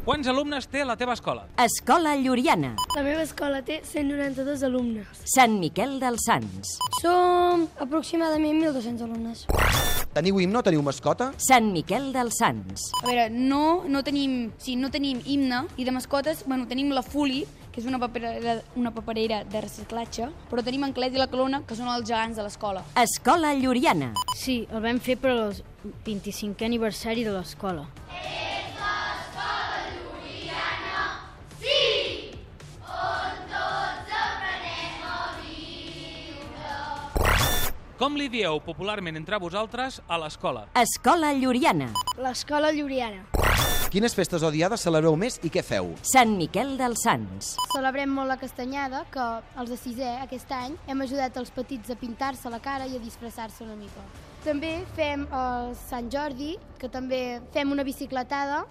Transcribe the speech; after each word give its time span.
Quants 0.00 0.24
alumnes 0.32 0.64
té 0.72 0.80
la 0.88 0.94
teva 0.96 1.12
escola? 1.12 1.42
Escola 1.60 2.14
Lluriana. 2.16 2.70
La 2.96 3.02
meva 3.04 3.20
escola 3.20 3.58
té 3.60 3.82
192 3.84 4.62
alumnes. 4.64 5.20
Sant 5.28 5.58
Miquel 5.60 5.98
dels 6.00 6.24
Sants. 6.24 6.70
Som 7.02 7.66
aproximadament 7.84 8.62
1.200 8.62 9.04
alumnes. 9.04 9.44
Teniu 10.14 10.40
himne 10.40 10.56
o 10.56 10.64
teniu 10.64 10.80
mascota? 10.82 11.28
Sant 11.36 11.68
Miquel 11.74 12.08
dels 12.16 12.40
Sants. 12.40 12.88
A 13.02 13.04
veure, 13.10 13.28
no, 13.28 13.82
no 13.92 14.00
tenim, 14.06 14.54
sí, 14.56 14.78
no 14.80 14.88
tenim 14.88 15.20
himne 15.20 15.66
i 15.76 15.84
de 15.84 15.92
mascotes, 15.92 16.46
bueno, 16.48 16.64
tenim 16.70 16.96
la 16.96 17.04
Fuli, 17.04 17.44
que 17.70 17.84
és 17.84 17.86
una 17.86 18.00
paperera, 18.00 18.56
una 18.80 18.96
paperera 18.96 19.44
de 19.44 19.64
reciclatge, 19.68 20.30
però 20.48 20.64
tenim 20.64 20.88
en 20.88 20.96
Clet 20.96 21.12
i 21.12 21.20
la 21.20 21.28
Calona, 21.28 21.60
que 21.68 21.76
són 21.76 21.92
els 21.92 22.08
gegants 22.08 22.40
de 22.40 22.48
l'escola. 22.48 22.86
Escola 23.04 23.52
Lluriana. 23.52 24.14
Sí, 24.40 24.62
el 24.72 24.80
vam 24.80 24.98
fer 24.98 25.20
per 25.20 25.36
al 25.36 25.58
25è 26.08 26.72
aniversari 26.72 27.28
de 27.28 27.36
l'escola. 27.36 27.84
Com 38.00 38.14
li 38.16 38.30
dieu 38.32 38.56
popularment 38.64 39.18
entre 39.18 39.36
vosaltres 39.36 39.98
a 40.08 40.16
l'escola? 40.16 40.62
Escola 40.80 41.34
Lluriana. 41.36 41.90
L'escola 42.16 42.70
Lluriana. 42.72 43.26
Quines 43.92 44.16
festes 44.16 44.40
o 44.40 44.48
diades 44.54 44.80
celebreu 44.80 45.18
més 45.20 45.36
i 45.44 45.50
què 45.52 45.60
feu? 45.60 45.90
Sant 46.08 46.32
Miquel 46.38 46.78
dels 46.80 47.04
Sants. 47.04 47.50
Celebrem 47.74 48.08
molt 48.16 48.32
la 48.32 48.38
castanyada, 48.40 49.02
que 49.12 49.26
els 49.60 49.68
de 49.68 49.76
sisè 49.76 50.14
aquest 50.22 50.48
any 50.56 50.78
hem 50.88 51.04
ajudat 51.04 51.36
els 51.42 51.52
petits 51.52 51.92
a 51.92 51.98
pintar-se 52.00 52.48
la 52.48 52.62
cara 52.64 52.88
i 52.88 52.96
a 52.96 53.04
disfressar-se 53.04 53.66
una 53.68 53.76
mica. 53.76 54.08
També 54.48 54.78
fem 54.96 55.28
el 55.28 55.74
Sant 55.84 56.08
Jordi, 56.08 56.54
que 56.80 56.88
també 56.88 57.42
fem 57.52 57.76
una 57.76 57.84
bicicletada 57.84 58.62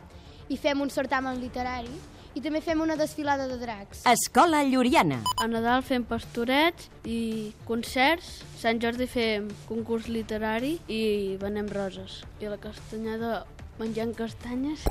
i 0.49 0.57
fem 0.57 0.81
un 0.81 0.89
certamen 0.89 1.37
literari 1.37 1.93
i 2.35 2.41
també 2.41 2.61
fem 2.61 2.81
una 2.81 2.97
desfilada 2.99 3.47
de 3.49 3.57
dracs. 3.61 4.03
Escola 4.09 4.61
Lluriana. 4.63 5.21
A 5.41 5.47
Nadal 5.49 5.83
fem 5.85 6.05
pastorets 6.07 6.89
i 7.05 7.53
concerts. 7.67 8.43
Sant 8.59 8.81
Jordi 8.83 9.07
fem 9.09 9.47
concurs 9.69 10.09
literari 10.11 10.77
i 10.87 11.37
venem 11.41 11.69
roses. 11.73 12.21
I 12.39 12.49
a 12.49 12.53
la 12.53 12.59
castanyada 12.61 13.45
menjant 13.79 14.11
castanyes. 14.15 14.83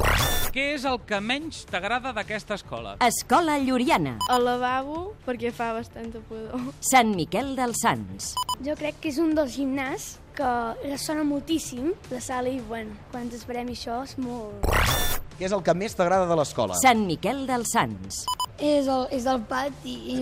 Què 0.55 0.71
és 0.75 0.87
el 0.89 0.97
que 1.07 1.21
menys 1.21 1.65
t'agrada 1.69 2.15
d'aquesta 2.17 2.57
escola? 2.57 2.97
Escola 3.05 3.59
Lluriana. 3.61 4.17
Al 4.33 4.47
lavabo, 4.49 5.13
perquè 5.27 5.53
fa 5.53 5.75
bastanta 5.77 6.23
pudor. 6.31 6.73
Sant 6.81 7.13
Miquel 7.17 7.53
dels 7.59 7.85
Sants. 7.85 8.33
Jo 8.65 8.75
crec 8.81 9.03
que 9.03 9.13
és 9.13 9.21
un 9.23 9.37
dels 9.37 9.55
gimnàs 9.55 10.15
que 10.39 10.51
ressona 10.87 11.27
moltíssim 11.27 11.93
la 12.13 12.23
sala 12.25 12.51
i, 12.51 12.63
bueno, 12.71 12.97
quan 13.13 13.29
esperem 13.35 13.75
això 13.75 14.03
és 14.07 14.17
molt... 14.23 15.27
Què 15.39 15.47
és 15.47 15.53
el 15.55 15.61
que 15.63 15.71
més 15.79 15.93
t'agrada 15.95 16.27
de 16.27 16.35
l'escola? 16.35 16.75
Sant 16.83 17.05
Miquel 17.07 17.45
dels 17.47 17.71
Sants. 17.71 18.25
És 18.59 18.89
el, 18.91 19.05
és 19.15 19.27
el 19.31 19.39
pati, 19.47 19.95
i, 20.11 20.17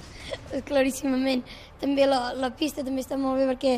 claríssimament. 0.68 1.42
També 1.80 2.06
la, 2.06 2.28
la 2.38 2.52
pista 2.54 2.84
també 2.86 3.02
està 3.02 3.18
molt 3.18 3.42
bé 3.42 3.48
perquè 3.50 3.72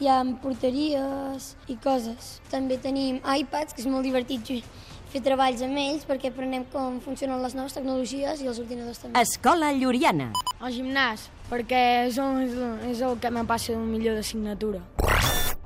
hi 0.00 0.08
ha 0.08 0.22
porteries 0.40 1.50
i 1.68 1.76
coses. 1.84 2.38
També 2.48 2.80
tenim 2.80 3.20
iPads, 3.20 3.76
que 3.76 3.84
és 3.84 3.90
molt 3.92 4.08
divertit 4.08 4.64
fer 5.12 5.20
treballs 5.28 5.60
amb 5.62 5.78
ells 5.78 6.08
perquè 6.08 6.32
aprenem 6.32 6.64
com 6.72 6.96
funcionen 7.04 7.44
les 7.44 7.52
noves 7.54 7.76
tecnologies 7.76 8.40
i 8.40 8.48
els 8.48 8.64
ordinadors 8.64 9.04
també. 9.04 9.20
Escola 9.20 9.74
Lluriana. 9.76 10.32
Al 10.58 10.72
gimnàs, 10.72 11.28
perquè 11.52 11.84
és 12.08 12.16
el, 12.16 12.48
és 12.88 13.04
el 13.04 13.20
que 13.20 13.30
me 13.30 13.44
passa 13.44 13.76
millor 13.76 14.16
d'assignatura. 14.16 14.80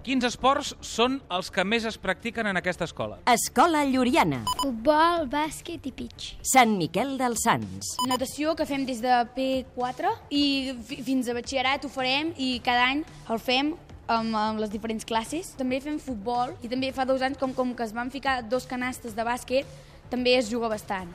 Quins 0.07 0.25
esports 0.25 0.71
són 0.85 1.19
els 1.35 1.51
que 1.53 1.65
més 1.69 1.85
es 1.89 1.99
practiquen 2.01 2.47
en 2.49 2.57
aquesta 2.57 2.87
escola? 2.89 3.19
Escola 3.29 3.83
Lluriana. 3.85 4.39
Futbol, 4.63 5.27
bàsquet 5.29 5.85
i 5.91 5.93
pitch. 5.93 6.31
Sant 6.49 6.73
Miquel 6.79 7.17
dels 7.21 7.43
Sants. 7.45 7.91
Natació, 8.09 8.55
que 8.57 8.65
fem 8.69 8.87
des 8.89 9.03
de 9.05 9.19
P4 9.37 10.15
i 10.33 10.45
fi- 10.89 11.03
fins 11.05 11.29
a 11.29 11.37
batxillerat 11.37 11.85
ho 11.85 11.93
farem 11.93 12.33
i 12.41 12.55
cada 12.65 12.87
any 12.89 13.03
el 13.29 13.43
fem 13.43 13.75
amb, 14.09 14.33
amb 14.39 14.63
les 14.63 14.73
diferents 14.73 15.05
classes. 15.05 15.53
També 15.61 15.83
fem 15.85 16.01
futbol 16.01 16.55
i 16.65 16.73
també 16.73 16.93
fa 16.97 17.05
dos 17.05 17.21
anys, 17.21 17.37
com, 17.43 17.53
com 17.53 17.75
que 17.77 17.85
es 17.85 17.93
van 17.93 18.11
ficar 18.15 18.41
dos 18.49 18.65
canastes 18.71 19.19
de 19.19 19.27
bàsquet, 19.29 19.67
també 20.09 20.39
es 20.41 20.49
juga 20.49 20.71
bastant. 20.73 21.13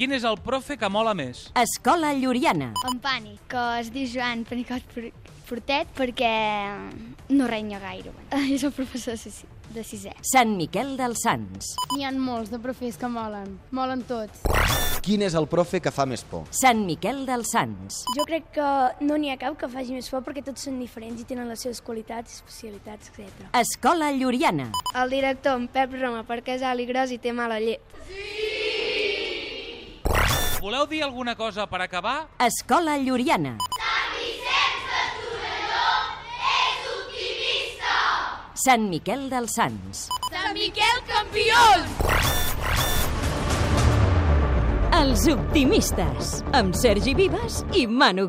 Quin 0.00 0.14
és 0.16 0.24
el 0.24 0.38
profe 0.40 0.78
que 0.80 0.88
mola 0.88 1.12
més? 1.12 1.50
Escola 1.60 2.14
Lluriana. 2.16 2.70
En 2.88 3.00
Pani, 3.04 3.34
que 3.52 3.64
es 3.82 3.90
diu 3.92 4.06
Joan 4.08 4.46
Panicot 4.48 4.86
Por- 4.94 5.10
Portet 5.50 5.88
perquè 5.98 6.30
no 7.34 7.46
renya 7.50 7.80
gaire. 7.82 8.12
Bueno. 8.14 8.52
És 8.54 8.62
el 8.64 8.70
professor 8.72 9.12
de 9.12 9.18
sis- 9.18 9.44
de 9.74 9.82
sisè. 9.84 10.12
Sant 10.26 10.54
Miquel 10.56 10.96
dels 10.96 11.20
Sants. 11.24 11.72
N'hi 11.92 12.04
ha 12.06 12.12
molts 12.14 12.50
de 12.50 12.58
profes 12.62 12.96
que 12.96 13.08
molen. 13.10 13.58
Molen 13.74 14.02
tots. 14.06 14.40
Quin 15.02 15.22
és 15.22 15.34
el 15.34 15.46
profe 15.50 15.80
que 15.82 15.90
fa 15.92 16.06
més 16.06 16.22
por? 16.24 16.46
Sant 16.50 16.80
Miquel 16.86 17.24
dels 17.26 17.50
Sants. 17.52 18.00
Jo 18.16 18.24
crec 18.26 18.48
que 18.56 18.70
no 19.04 19.18
n'hi 19.18 19.30
ha 19.34 19.36
cap 19.42 19.58
que 19.58 19.68
faci 19.68 19.92
més 19.92 20.08
por 20.10 20.22
perquè 20.26 20.42
tots 20.46 20.64
són 20.68 20.78
diferents 20.80 21.20
i 21.20 21.24
tenen 21.28 21.48
les 21.50 21.60
seves 21.66 21.82
qualitats, 21.82 22.40
especialitats, 22.40 23.10
etc. 23.12 23.50
Escola 23.60 24.10
Lluriana. 24.12 24.70
El 24.94 25.10
director, 25.10 25.58
en 25.60 25.68
Pep 25.68 25.92
Roma, 26.00 26.24
perquè 26.24 26.56
és 26.56 26.62
alt 26.62 26.80
i 26.80 26.86
gros 26.86 27.10
i 27.10 27.18
té 27.18 27.32
mala 27.32 27.58
llet. 27.60 27.80
Voleu 30.60 30.86
dir 30.86 31.02
alguna 31.02 31.34
cosa 31.36 31.64
per 31.66 31.80
acabar? 31.80 32.28
Escola 32.38 32.98
Lluriana. 32.98 33.56
Sant 38.60 38.84
Miquel 38.92 39.30
dels 39.32 39.54
Sants. 39.56 40.02
Sant 40.28 40.52
Miquel 40.52 41.00
campions! 41.08 41.88
Els 45.00 45.24
optimistes, 45.32 46.34
amb 46.52 46.76
Sergi 46.76 47.16
Vives 47.16 47.62
i 47.72 47.86
Manu 47.88 48.28